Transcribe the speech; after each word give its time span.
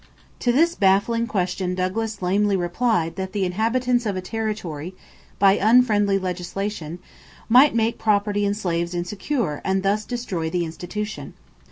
To 0.39 0.51
this 0.51 0.73
baffling 0.73 1.27
question 1.27 1.75
Douglas 1.75 2.23
lamely 2.23 2.57
replied 2.57 3.17
that 3.17 3.33
the 3.33 3.45
inhabitants 3.45 4.07
of 4.07 4.15
a 4.15 4.19
territory, 4.21 4.95
by 5.37 5.57
"unfriendly 5.59 6.17
legislation," 6.17 6.97
might 7.47 7.75
make 7.75 7.99
property 7.99 8.43
in 8.43 8.55
slaves 8.55 8.95
insecure 8.95 9.61
and 9.63 9.83
thus 9.83 10.03
destroy 10.03 10.49
the 10.49 10.65
institution. 10.65 11.35